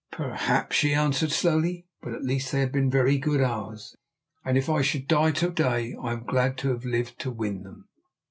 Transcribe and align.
"Perhaps," 0.11 0.75
she 0.77 0.95
answered 0.95 1.31
slowly; 1.31 1.85
"but 2.01 2.11
at 2.11 2.23
least 2.23 2.51
they 2.51 2.59
have 2.61 2.71
been 2.71 2.89
very 2.89 3.19
good 3.19 3.39
hours, 3.39 3.95
and 4.43 4.57
if 4.57 4.67
I 4.67 4.81
should 4.81 5.07
die 5.07 5.29
to 5.33 5.51
day 5.51 5.95
I 6.01 6.13
am 6.13 6.23
glad 6.25 6.57
to 6.57 6.69
have 6.69 6.83
lived 6.85 7.19
to 7.19 7.29
win 7.29 7.61
them." 7.61 7.87